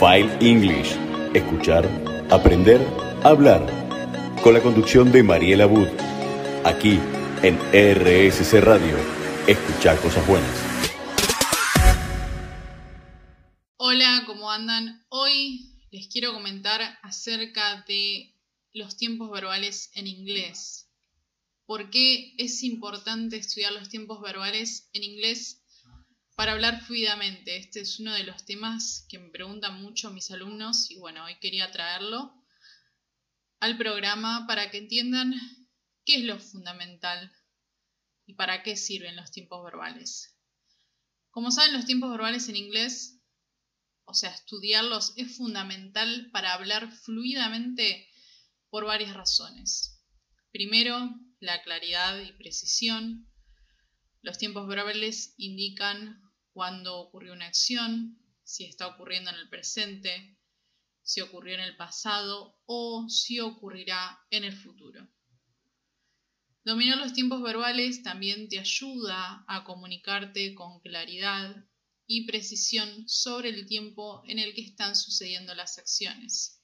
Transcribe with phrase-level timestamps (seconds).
[0.00, 0.96] File English.
[1.34, 1.84] Escuchar,
[2.30, 2.80] aprender,
[3.22, 3.66] hablar.
[4.42, 5.90] Con la conducción de Mariela Wood.
[6.64, 6.98] Aquí
[7.42, 8.96] en RSC Radio.
[9.46, 10.50] Escuchar cosas buenas.
[13.76, 15.04] Hola, ¿cómo andan?
[15.10, 18.34] Hoy les quiero comentar acerca de
[18.72, 20.88] los tiempos verbales en inglés.
[21.66, 25.59] ¿Por qué es importante estudiar los tiempos verbales en inglés
[26.40, 27.58] para hablar fluidamente.
[27.58, 31.38] Este es uno de los temas que me preguntan mucho mis alumnos y bueno, hoy
[31.38, 32.32] quería traerlo
[33.58, 35.34] al programa para que entiendan
[36.06, 37.30] qué es lo fundamental
[38.24, 40.34] y para qué sirven los tiempos verbales.
[41.28, 43.20] Como saben, los tiempos verbales en inglés,
[44.06, 48.08] o sea, estudiarlos es fundamental para hablar fluidamente
[48.70, 50.02] por varias razones.
[50.52, 53.30] Primero, la claridad y precisión.
[54.22, 56.29] Los tiempos verbales indican
[56.60, 60.36] cuándo ocurrió una acción, si está ocurriendo en el presente,
[61.02, 65.08] si ocurrió en el pasado o si ocurrirá en el futuro.
[66.62, 71.64] Dominar los tiempos verbales también te ayuda a comunicarte con claridad
[72.06, 76.60] y precisión sobre el tiempo en el que están sucediendo las acciones.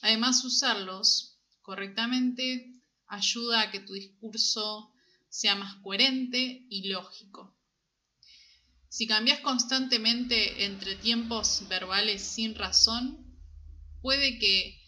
[0.00, 4.92] Además, usarlos correctamente ayuda a que tu discurso
[5.28, 7.61] sea más coherente y lógico.
[8.92, 13.40] Si cambias constantemente entre tiempos verbales sin razón,
[14.02, 14.78] puede que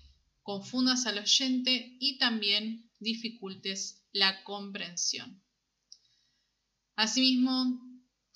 [0.43, 5.43] confundas al oyente y también dificultes la comprensión.
[6.97, 7.81] Asimismo,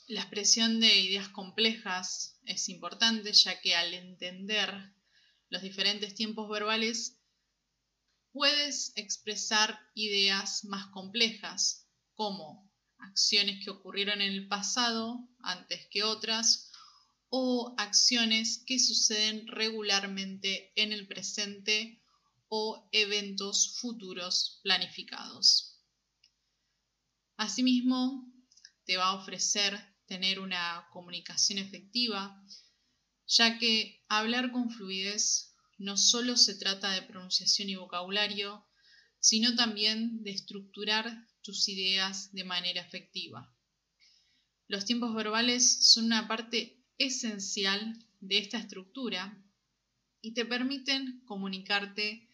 [0.06, 4.72] la expresión de ideas complejas es importante ya que al entender
[5.50, 7.20] los diferentes tiempos verbales
[8.32, 12.67] puedes expresar ideas más complejas como
[13.00, 16.70] acciones que ocurrieron en el pasado antes que otras
[17.30, 22.00] o acciones que suceden regularmente en el presente
[22.48, 25.78] o eventos futuros planificados.
[27.36, 28.32] Asimismo,
[28.84, 32.42] te va a ofrecer tener una comunicación efectiva,
[33.26, 38.66] ya que hablar con fluidez no solo se trata de pronunciación y vocabulario,
[39.20, 43.54] sino también de estructurar tus ideas de manera efectiva.
[44.66, 49.42] Los tiempos verbales son una parte esencial de esta estructura
[50.20, 52.28] y te permiten comunicarte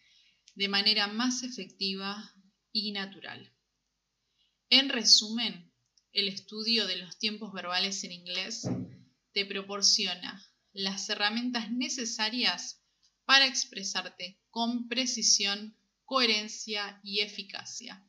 [0.55, 2.33] de manera más efectiva
[2.71, 3.53] y natural.
[4.69, 5.71] En resumen,
[6.11, 8.67] el estudio de los tiempos verbales en inglés
[9.33, 12.81] te proporciona las herramientas necesarias
[13.25, 18.05] para expresarte con precisión, coherencia y eficacia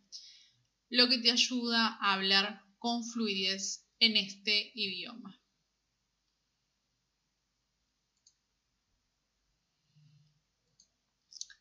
[0.88, 5.40] lo que te ayuda a hablar con fluidez en este idioma.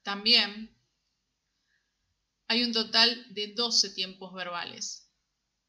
[0.03, 0.78] También
[2.47, 5.09] hay un total de 12 tiempos verbales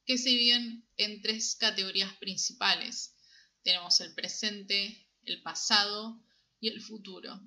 [0.04, 3.16] que se dividen en tres categorías principales.
[3.62, 6.22] Tenemos el presente, el pasado
[6.60, 7.40] y el futuro.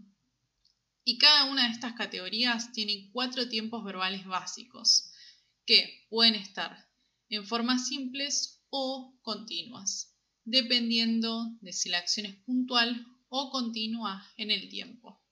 [1.03, 5.12] Y cada una de estas categorías tiene cuatro tiempos verbales básicos
[5.69, 6.90] que pueden estar
[7.30, 14.50] en formas simples o continuas, dependiendo de si la acción es puntual o continua en
[14.50, 15.24] el tiempo.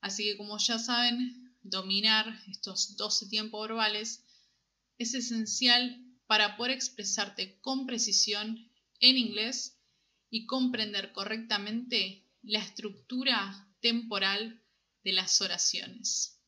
[0.00, 4.24] Así que como ya saben, dominar estos 12 tiempos verbales
[4.96, 8.70] es esencial para poder expresarte con precisión
[9.00, 9.76] en inglés
[10.30, 14.62] y comprender correctamente la estructura temporal
[15.02, 16.41] de las oraciones.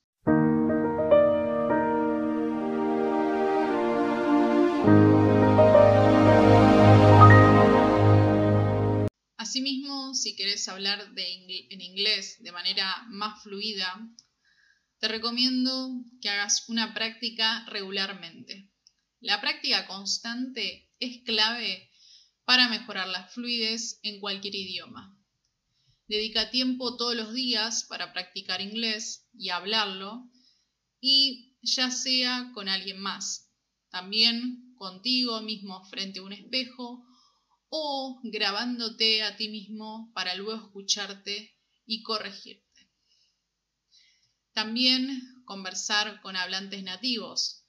[10.34, 14.04] Si querés hablar en inglés de manera más fluida,
[14.98, 18.68] te recomiendo que hagas una práctica regularmente.
[19.20, 21.88] La práctica constante es clave
[22.44, 25.16] para mejorar la fluidez en cualquier idioma.
[26.08, 30.28] Dedica tiempo todos los días para practicar inglés y hablarlo,
[31.00, 33.52] y ya sea con alguien más,
[33.88, 37.06] también contigo mismo frente a un espejo
[37.76, 42.88] o grabándote a ti mismo para luego escucharte y corregirte.
[44.52, 47.64] También conversar con hablantes nativos.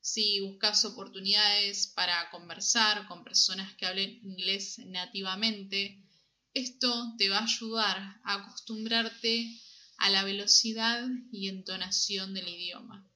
[0.00, 6.02] Si buscas oportunidades para conversar con personas que hablen inglés nativamente,
[6.52, 9.56] esto te va a ayudar a acostumbrarte
[9.98, 13.08] a la velocidad y entonación del idioma,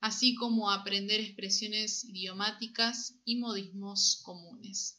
[0.00, 4.97] así como a aprender expresiones idiomáticas y modismos comunes.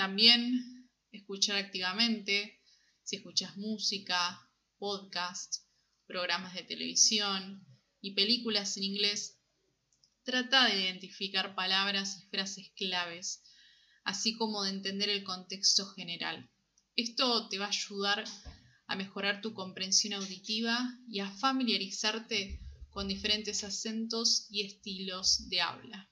[0.00, 2.58] También escuchar activamente,
[3.02, 5.56] si escuchas música, podcast,
[6.06, 7.66] programas de televisión
[8.00, 9.38] y películas en inglés,
[10.22, 13.42] trata de identificar palabras y frases claves,
[14.02, 16.50] así como de entender el contexto general.
[16.96, 18.24] Esto te va a ayudar
[18.86, 20.78] a mejorar tu comprensión auditiva
[21.10, 22.58] y a familiarizarte
[22.88, 26.10] con diferentes acentos y estilos de habla.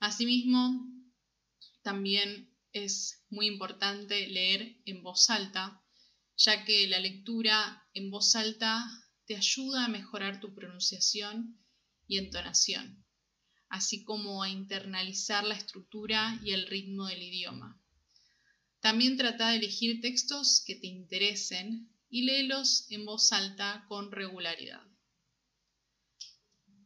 [0.00, 0.97] Asimismo,
[1.88, 5.82] también es muy importante leer en voz alta,
[6.36, 8.86] ya que la lectura en voz alta
[9.24, 11.58] te ayuda a mejorar tu pronunciación
[12.06, 13.06] y entonación,
[13.70, 17.82] así como a internalizar la estructura y el ritmo del idioma.
[18.80, 24.82] También trata de elegir textos que te interesen y léelos en voz alta con regularidad.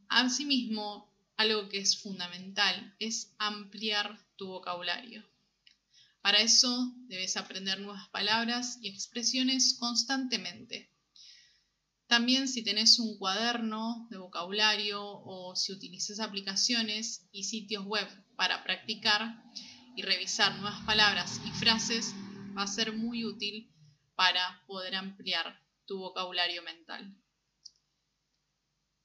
[0.08, 5.24] Asimismo, algo que es fundamental es ampliar tu vocabulario.
[6.20, 10.90] Para eso debes aprender nuevas palabras y expresiones constantemente.
[12.08, 18.64] También si tenés un cuaderno de vocabulario o si utilizas aplicaciones y sitios web para
[18.64, 19.40] practicar,
[19.94, 22.12] y revisar nuevas palabras y frases
[22.56, 23.70] va a ser muy útil
[24.16, 27.14] para poder ampliar tu vocabulario mental.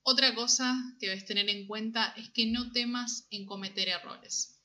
[0.01, 4.56] Otra cosa que debes tener en cuenta es que no temas en cometer errores.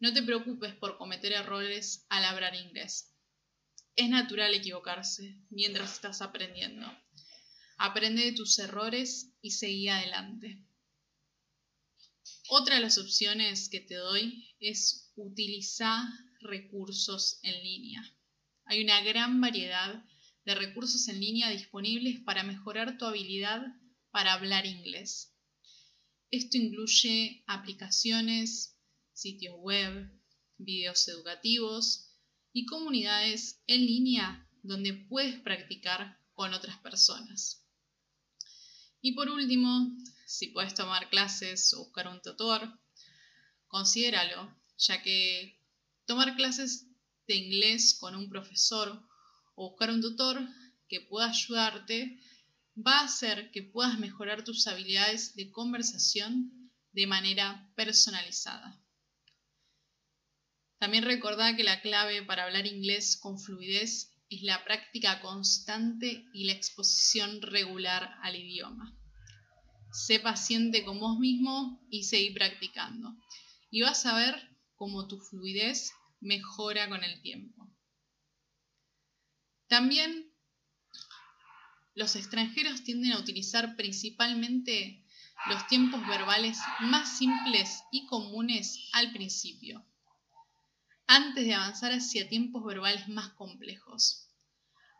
[0.00, 3.12] No te preocupes por cometer errores al hablar inglés.
[3.96, 6.86] Es natural equivocarse mientras estás aprendiendo.
[7.78, 10.64] Aprende de tus errores y seguí adelante.
[12.48, 16.04] Otra de las opciones que te doy es utilizar
[16.40, 18.02] recursos en línea.
[18.66, 20.04] Hay una gran variedad
[20.44, 23.66] de recursos en línea disponibles para mejorar tu habilidad
[24.10, 25.34] para hablar inglés.
[26.30, 28.77] Esto incluye aplicaciones,
[29.18, 30.08] sitios web,
[30.58, 32.14] videos educativos
[32.52, 37.64] y comunidades en línea donde puedes practicar con otras personas.
[39.00, 39.90] Y por último,
[40.24, 42.78] si puedes tomar clases o buscar un tutor,
[43.66, 45.60] considéralo, ya que
[46.06, 46.86] tomar clases
[47.26, 49.04] de inglés con un profesor
[49.56, 50.48] o buscar un tutor
[50.88, 52.20] que pueda ayudarte
[52.76, 58.80] va a hacer que puedas mejorar tus habilidades de conversación de manera personalizada.
[60.78, 66.44] También recordá que la clave para hablar inglés con fluidez es la práctica constante y
[66.44, 68.94] la exposición regular al idioma.
[69.90, 73.16] Sé paciente con vos mismo y seguí practicando.
[73.70, 77.68] Y vas a ver cómo tu fluidez mejora con el tiempo.
[79.66, 80.32] También
[81.94, 85.04] los extranjeros tienden a utilizar principalmente
[85.48, 89.84] los tiempos verbales más simples y comunes al principio,
[91.08, 94.28] antes de avanzar hacia tiempos verbales más complejos.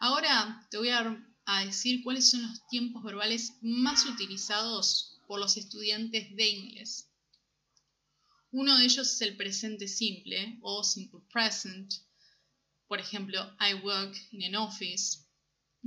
[0.00, 6.34] Ahora te voy a decir cuáles son los tiempos verbales más utilizados por los estudiantes
[6.34, 7.10] de inglés.
[8.50, 11.93] Uno de ellos es el presente simple o simple present.
[12.87, 15.19] Por ejemplo, I work in an office,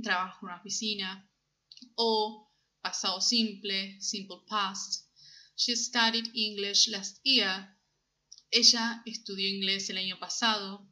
[0.00, 1.28] trabajo en una oficina.
[1.96, 2.48] O
[2.80, 5.04] pasado simple, simple past.
[5.56, 7.76] She studied English last year.
[8.54, 10.86] Ella estudió inglés el año pasado.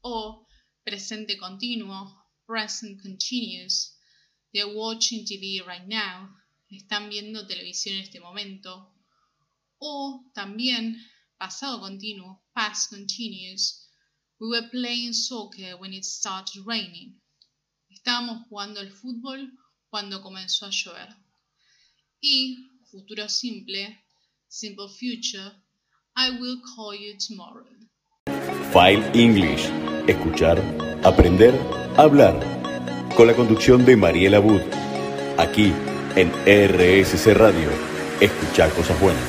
[0.00, 0.46] O
[0.82, 3.98] presente continuo, present continuous.
[4.54, 6.34] They're watching TV right now.
[6.70, 8.94] Están viendo televisión en este momento.
[9.78, 10.96] O también
[11.38, 13.86] pasado continuo, past continuous.
[14.38, 17.20] We were playing soccer when it started raining.
[17.90, 19.52] Estábamos jugando al fútbol
[19.90, 21.14] cuando comenzó a llover.
[22.22, 24.02] Y futuro simple,
[24.48, 25.52] simple future,
[26.16, 27.66] I will call you tomorrow.
[28.72, 29.68] File English.
[30.06, 30.58] Escuchar,
[31.04, 31.54] aprender,
[31.96, 32.34] hablar.
[33.16, 34.62] Con la conducción de Mariela Wood.
[35.38, 35.72] Aquí
[36.16, 37.70] en RSC Radio.
[38.20, 39.22] Escuchar cosas buenas.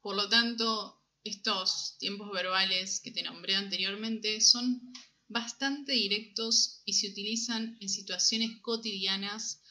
[0.00, 4.80] Por lo tanto, estos tiempos verbales que te nombré anteriormente son
[5.28, 9.62] bastante directos y se utilizan en situaciones cotidianas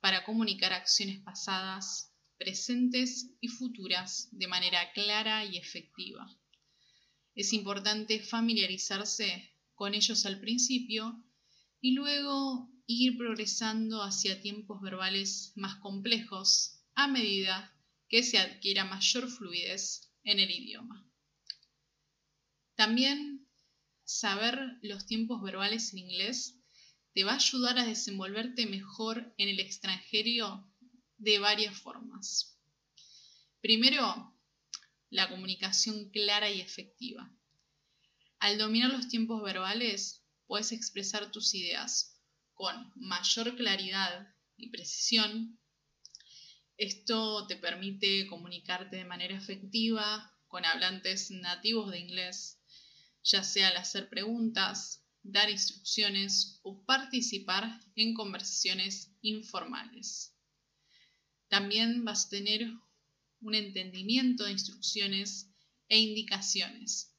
[0.00, 2.05] para comunicar acciones pasadas,
[2.38, 6.26] presentes y futuras de manera clara y efectiva.
[7.34, 11.22] Es importante familiarizarse con ellos al principio
[11.80, 17.72] y luego ir progresando hacia tiempos verbales más complejos a medida
[18.08, 21.06] que se adquiera mayor fluidez en el idioma.
[22.74, 23.48] También
[24.04, 26.58] saber los tiempos verbales en inglés
[27.12, 30.70] te va a ayudar a desenvolverte mejor en el extranjero
[31.18, 32.58] de varias formas.
[33.60, 34.34] Primero,
[35.10, 37.32] la comunicación clara y efectiva.
[38.38, 42.20] Al dominar los tiempos verbales, puedes expresar tus ideas
[42.54, 45.58] con mayor claridad y precisión.
[46.76, 52.60] Esto te permite comunicarte de manera efectiva con hablantes nativos de inglés,
[53.24, 60.35] ya sea al hacer preguntas, dar instrucciones o participar en conversaciones informales.
[61.48, 62.70] También vas a tener
[63.40, 65.48] un entendimiento de instrucciones
[65.88, 67.12] e indicaciones.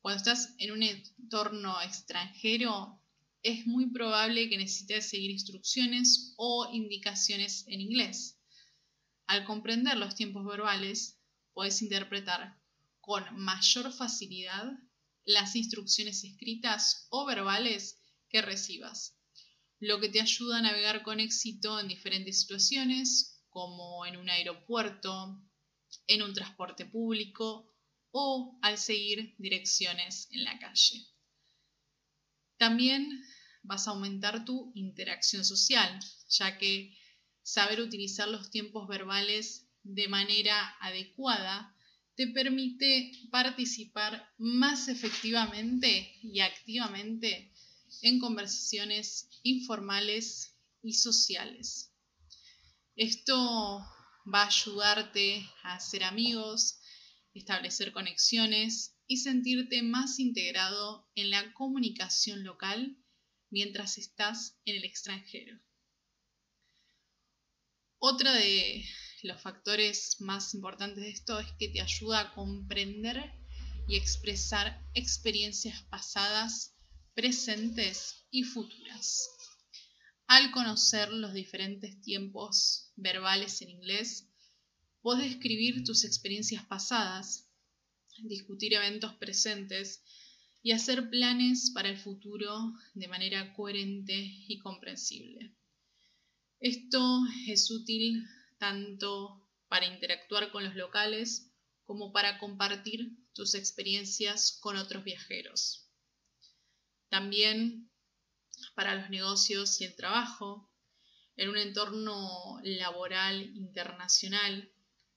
[0.00, 3.00] Cuando estás en un entorno extranjero,
[3.42, 8.38] es muy probable que necesites seguir instrucciones o indicaciones en inglés.
[9.26, 11.18] Al comprender los tiempos verbales,
[11.52, 12.58] puedes interpretar
[13.00, 14.72] con mayor facilidad
[15.24, 19.16] las instrucciones escritas o verbales que recibas,
[19.78, 25.40] lo que te ayuda a navegar con éxito en diferentes situaciones, como en un aeropuerto,
[26.06, 27.70] en un transporte público
[28.12, 31.06] o al seguir direcciones en la calle.
[32.56, 33.24] También
[33.62, 36.96] vas a aumentar tu interacción social, ya que
[37.42, 41.74] saber utilizar los tiempos verbales de manera adecuada
[42.16, 47.52] te permite participar más efectivamente y activamente
[48.02, 51.89] en conversaciones informales y sociales.
[53.00, 53.34] Esto
[54.26, 56.82] va a ayudarte a hacer amigos,
[57.32, 62.98] establecer conexiones y sentirte más integrado en la comunicación local
[63.48, 65.58] mientras estás en el extranjero.
[67.98, 68.84] Otra de
[69.22, 73.32] los factores más importantes de esto es que te ayuda a comprender
[73.88, 76.76] y expresar experiencias pasadas,
[77.14, 79.39] presentes y futuras.
[80.30, 84.28] Al conocer los diferentes tiempos verbales en inglés,
[85.02, 87.50] puedes escribir tus experiencias pasadas,
[88.22, 90.04] discutir eventos presentes
[90.62, 94.14] y hacer planes para el futuro de manera coherente
[94.46, 95.52] y comprensible.
[96.60, 98.24] Esto es útil
[98.60, 101.50] tanto para interactuar con los locales
[101.82, 105.90] como para compartir tus experiencias con otros viajeros.
[107.08, 107.89] También
[108.74, 110.70] para los negocios y el trabajo,
[111.36, 114.72] en un entorno laboral internacional,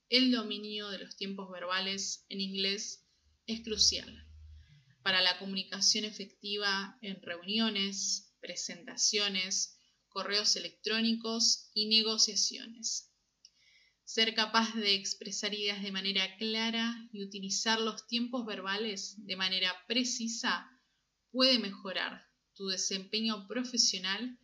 [0.08, 3.06] el dominio de los tiempos verbales en inglés
[3.46, 4.26] es crucial
[5.04, 13.12] para la comunicación efectiva en reuniones, presentaciones, correos electrónicos y negociaciones.
[14.04, 19.74] Ser capaz de expresar ideas de manera clara y utilizar los tiempos verbales de manera
[19.86, 20.70] precisa
[21.30, 22.23] puede mejorar
[22.54, 24.38] tu desempeño profesional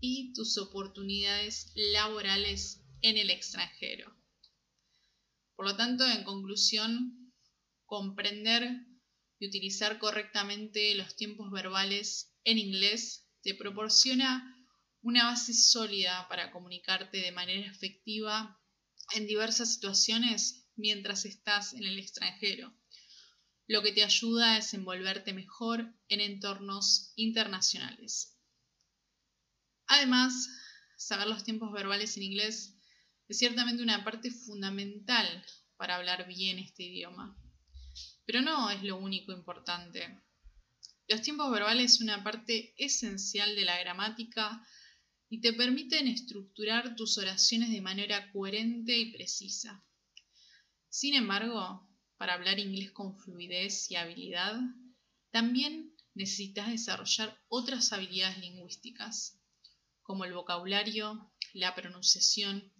[0.00, 4.14] y tus oportunidades laborales en el extranjero.
[5.56, 7.32] Por lo tanto, en conclusión,
[7.86, 8.68] comprender
[9.38, 14.50] y utilizar correctamente los tiempos verbales en inglés te proporciona
[15.02, 18.58] una base sólida para comunicarte de manera efectiva
[19.14, 22.74] en diversas situaciones mientras estás en el extranjero,
[23.66, 28.38] lo que te ayuda a desenvolverte mejor en entornos internacionales.
[29.86, 30.48] Además,
[30.96, 32.76] saber los tiempos verbales en inglés
[33.28, 35.44] es ciertamente una parte fundamental
[35.76, 37.36] para hablar bien este idioma,
[38.26, 40.20] pero no es lo único importante.
[41.08, 44.62] Los tiempos verbales son una parte esencial de la gramática
[45.28, 49.84] y te permiten estructurar tus oraciones de manera coherente y precisa.
[50.88, 54.60] Sin embargo, para hablar inglés con fluidez y habilidad,
[55.30, 59.40] también necesitas desarrollar otras habilidades lingüísticas,
[60.02, 62.72] como el vocabulario, la pronunciación,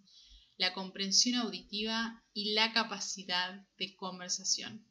[0.57, 4.87] la comprensión auditiva y la capacidad de conversación.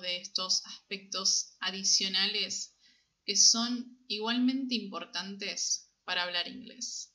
[0.00, 2.76] De estos aspectos adicionales
[3.24, 7.14] que son igualmente importantes para hablar inglés.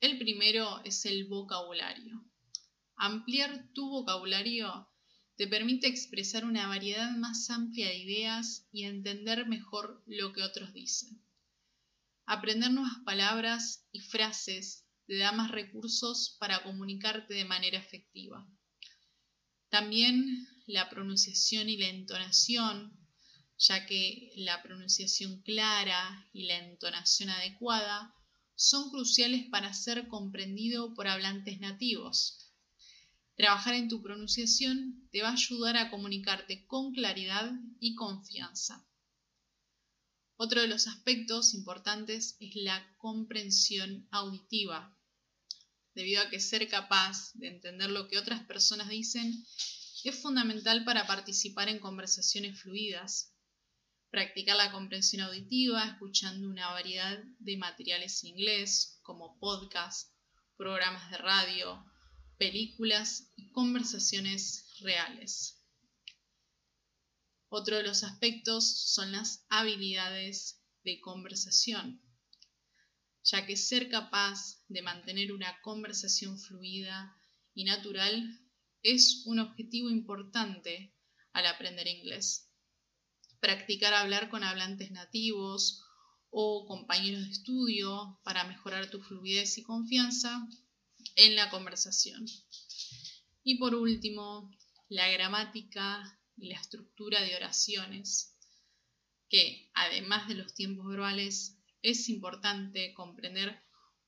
[0.00, 2.22] El primero es el vocabulario.
[2.96, 4.88] Ampliar tu vocabulario
[5.36, 10.72] te permite expresar una variedad más amplia de ideas y entender mejor lo que otros
[10.72, 11.22] dicen.
[12.26, 18.46] Aprender nuevas palabras y frases te da más recursos para comunicarte de manera efectiva.
[19.68, 22.92] También la pronunciación y la entonación,
[23.58, 28.14] ya que la pronunciación clara y la entonación adecuada
[28.54, 32.52] son cruciales para ser comprendido por hablantes nativos.
[33.36, 38.86] Trabajar en tu pronunciación te va a ayudar a comunicarte con claridad y confianza.
[40.36, 44.98] Otro de los aspectos importantes es la comprensión auditiva,
[45.94, 49.44] debido a que ser capaz de entender lo que otras personas dicen
[50.08, 53.34] es fundamental para participar en conversaciones fluidas.
[54.10, 60.14] Practicar la comprensión auditiva escuchando una variedad de materiales en inglés como podcasts,
[60.56, 61.84] programas de radio,
[62.38, 65.60] películas y conversaciones reales.
[67.48, 72.00] Otro de los aspectos son las habilidades de conversación,
[73.24, 77.16] ya que ser capaz de mantener una conversación fluida
[77.54, 78.45] y natural
[78.86, 80.94] es un objetivo importante
[81.32, 82.52] al aprender inglés.
[83.40, 85.82] Practicar hablar con hablantes nativos
[86.30, 90.46] o compañeros de estudio para mejorar tu fluidez y confianza
[91.16, 92.26] en la conversación.
[93.42, 94.50] Y por último,
[94.88, 98.38] la gramática y la estructura de oraciones,
[99.28, 103.60] que además de los tiempos verbales, es importante comprender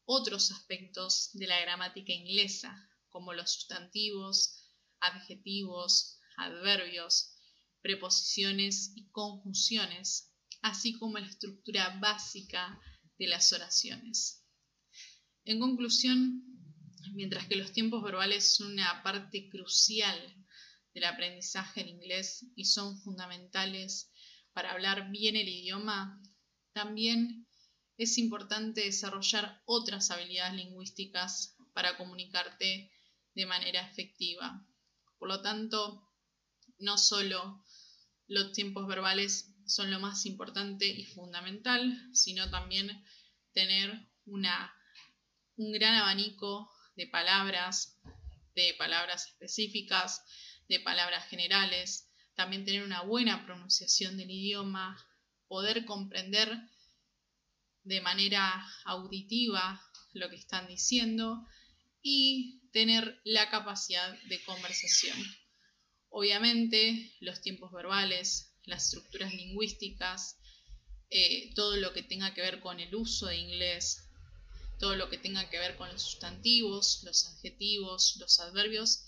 [0.04, 4.67] otros aspectos de la gramática inglesa, como los sustantivos,
[5.00, 7.34] adjetivos, adverbios,
[7.82, 12.80] preposiciones y conjunciones, así como la estructura básica
[13.18, 14.44] de las oraciones.
[15.44, 16.44] En conclusión,
[17.14, 20.16] mientras que los tiempos verbales son una parte crucial
[20.94, 24.12] del aprendizaje en inglés y son fundamentales
[24.52, 26.20] para hablar bien el idioma,
[26.72, 27.46] también
[27.96, 32.90] es importante desarrollar otras habilidades lingüísticas para comunicarte
[33.34, 34.64] de manera efectiva.
[35.18, 36.08] Por lo tanto,
[36.78, 37.64] no solo
[38.28, 43.04] los tiempos verbales son lo más importante y fundamental, sino también
[43.52, 44.72] tener una,
[45.56, 47.98] un gran abanico de palabras,
[48.54, 50.22] de palabras específicas,
[50.68, 54.96] de palabras generales, también tener una buena pronunciación del idioma,
[55.48, 56.56] poder comprender
[57.82, 59.80] de manera auditiva
[60.12, 61.46] lo que están diciendo
[62.02, 65.16] y tener la capacidad de conversación.
[66.10, 70.38] Obviamente, los tiempos verbales, las estructuras lingüísticas,
[71.10, 74.08] eh, todo lo que tenga que ver con el uso de inglés,
[74.78, 79.04] todo lo que tenga que ver con los sustantivos, los adjetivos, los adverbios,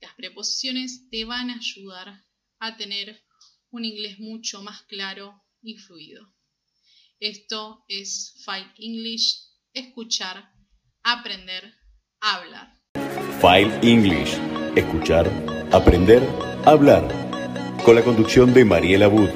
[0.00, 2.24] las preposiciones te van a ayudar
[2.58, 3.24] a tener
[3.70, 6.34] un inglés mucho más claro y fluido.
[7.18, 9.38] Esto es File English,
[9.72, 10.52] escuchar,
[11.02, 11.74] aprender,
[12.26, 12.72] hablar.
[13.40, 14.38] File English,
[14.74, 15.30] escuchar,
[15.72, 16.22] aprender,
[16.64, 17.06] hablar.
[17.84, 19.30] Con la conducción de Mariela Wood.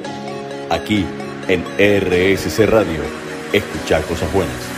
[0.70, 1.07] Aquí
[1.48, 3.03] en RSC Radio.
[3.53, 4.69] Escuchar cosas buenas.